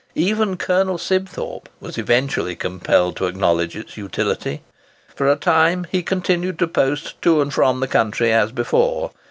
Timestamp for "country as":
7.87-8.51